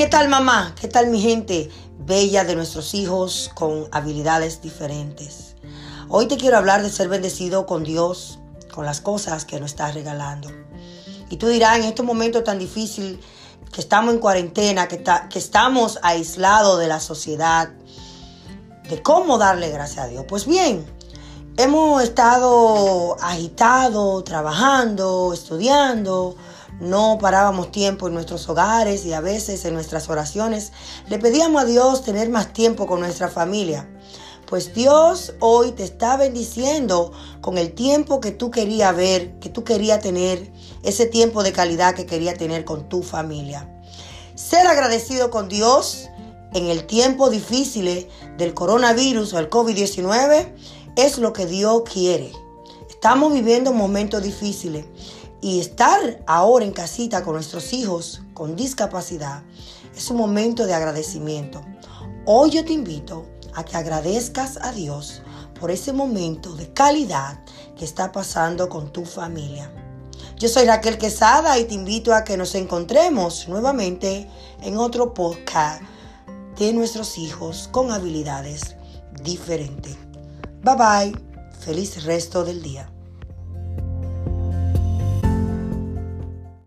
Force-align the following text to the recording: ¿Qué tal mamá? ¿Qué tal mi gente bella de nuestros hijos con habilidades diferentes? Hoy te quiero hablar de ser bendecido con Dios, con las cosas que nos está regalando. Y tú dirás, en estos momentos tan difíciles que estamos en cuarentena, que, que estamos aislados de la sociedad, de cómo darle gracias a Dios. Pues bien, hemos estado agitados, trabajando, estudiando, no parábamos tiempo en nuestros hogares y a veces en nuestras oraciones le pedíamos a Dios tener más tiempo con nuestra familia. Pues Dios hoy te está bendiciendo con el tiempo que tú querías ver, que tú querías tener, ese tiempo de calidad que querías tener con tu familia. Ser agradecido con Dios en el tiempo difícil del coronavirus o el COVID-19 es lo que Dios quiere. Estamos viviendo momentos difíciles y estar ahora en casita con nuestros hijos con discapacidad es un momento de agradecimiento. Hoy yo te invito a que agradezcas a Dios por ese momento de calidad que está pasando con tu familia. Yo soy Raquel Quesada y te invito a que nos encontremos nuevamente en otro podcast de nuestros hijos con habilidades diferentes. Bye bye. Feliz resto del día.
¿Qué 0.00 0.06
tal 0.06 0.30
mamá? 0.30 0.74
¿Qué 0.80 0.88
tal 0.88 1.08
mi 1.08 1.20
gente 1.20 1.68
bella 1.98 2.44
de 2.44 2.56
nuestros 2.56 2.94
hijos 2.94 3.50
con 3.52 3.86
habilidades 3.92 4.62
diferentes? 4.62 5.56
Hoy 6.08 6.26
te 6.26 6.38
quiero 6.38 6.56
hablar 6.56 6.82
de 6.82 6.88
ser 6.88 7.10
bendecido 7.10 7.66
con 7.66 7.84
Dios, 7.84 8.38
con 8.72 8.86
las 8.86 9.02
cosas 9.02 9.44
que 9.44 9.60
nos 9.60 9.72
está 9.72 9.92
regalando. 9.92 10.48
Y 11.28 11.36
tú 11.36 11.48
dirás, 11.48 11.76
en 11.76 11.84
estos 11.84 12.06
momentos 12.06 12.44
tan 12.44 12.58
difíciles 12.58 13.18
que 13.70 13.82
estamos 13.82 14.14
en 14.14 14.20
cuarentena, 14.20 14.88
que, 14.88 15.04
que 15.28 15.38
estamos 15.38 15.98
aislados 16.00 16.78
de 16.78 16.88
la 16.88 16.98
sociedad, 16.98 17.68
de 18.88 19.02
cómo 19.02 19.36
darle 19.36 19.68
gracias 19.68 20.06
a 20.06 20.08
Dios. 20.08 20.24
Pues 20.26 20.46
bien, 20.46 20.86
hemos 21.58 22.02
estado 22.02 23.18
agitados, 23.20 24.24
trabajando, 24.24 25.34
estudiando, 25.34 26.36
no 26.80 27.18
parábamos 27.20 27.70
tiempo 27.70 28.08
en 28.08 28.14
nuestros 28.14 28.48
hogares 28.48 29.04
y 29.04 29.12
a 29.12 29.20
veces 29.20 29.64
en 29.64 29.74
nuestras 29.74 30.08
oraciones 30.08 30.72
le 31.08 31.18
pedíamos 31.18 31.62
a 31.62 31.66
Dios 31.66 32.02
tener 32.02 32.30
más 32.30 32.52
tiempo 32.52 32.86
con 32.86 33.00
nuestra 33.00 33.28
familia. 33.28 33.88
Pues 34.48 34.74
Dios 34.74 35.34
hoy 35.38 35.72
te 35.72 35.84
está 35.84 36.16
bendiciendo 36.16 37.12
con 37.40 37.56
el 37.56 37.72
tiempo 37.72 38.20
que 38.20 38.32
tú 38.32 38.50
querías 38.50 38.96
ver, 38.96 39.38
que 39.38 39.48
tú 39.48 39.62
querías 39.62 40.00
tener, 40.00 40.50
ese 40.82 41.06
tiempo 41.06 41.42
de 41.42 41.52
calidad 41.52 41.94
que 41.94 42.06
querías 42.06 42.36
tener 42.36 42.64
con 42.64 42.88
tu 42.88 43.02
familia. 43.02 43.68
Ser 44.34 44.66
agradecido 44.66 45.30
con 45.30 45.48
Dios 45.48 46.08
en 46.52 46.66
el 46.66 46.86
tiempo 46.86 47.30
difícil 47.30 48.08
del 48.38 48.54
coronavirus 48.54 49.34
o 49.34 49.38
el 49.38 49.50
COVID-19 49.50 50.52
es 50.96 51.18
lo 51.18 51.32
que 51.32 51.46
Dios 51.46 51.82
quiere. 51.92 52.32
Estamos 52.88 53.32
viviendo 53.32 53.72
momentos 53.72 54.22
difíciles 54.22 54.86
y 55.40 55.60
estar 55.60 56.22
ahora 56.26 56.64
en 56.64 56.72
casita 56.72 57.22
con 57.22 57.34
nuestros 57.34 57.72
hijos 57.72 58.22
con 58.34 58.56
discapacidad 58.56 59.42
es 59.96 60.10
un 60.10 60.16
momento 60.16 60.66
de 60.66 60.74
agradecimiento. 60.74 61.62
Hoy 62.26 62.50
yo 62.50 62.64
te 62.64 62.72
invito 62.72 63.26
a 63.54 63.64
que 63.64 63.76
agradezcas 63.76 64.58
a 64.60 64.72
Dios 64.72 65.22
por 65.58 65.70
ese 65.70 65.92
momento 65.92 66.54
de 66.54 66.72
calidad 66.72 67.42
que 67.76 67.84
está 67.84 68.12
pasando 68.12 68.68
con 68.68 68.92
tu 68.92 69.04
familia. 69.04 69.72
Yo 70.36 70.48
soy 70.48 70.64
Raquel 70.64 70.96
Quesada 70.96 71.58
y 71.58 71.64
te 71.64 71.74
invito 71.74 72.14
a 72.14 72.24
que 72.24 72.36
nos 72.36 72.54
encontremos 72.54 73.48
nuevamente 73.48 74.28
en 74.62 74.78
otro 74.78 75.12
podcast 75.12 75.82
de 76.58 76.72
nuestros 76.72 77.18
hijos 77.18 77.68
con 77.70 77.90
habilidades 77.90 78.76
diferentes. 79.22 79.96
Bye 80.62 80.76
bye. 80.76 81.30
Feliz 81.60 82.04
resto 82.04 82.42
del 82.42 82.62
día. 82.62 82.90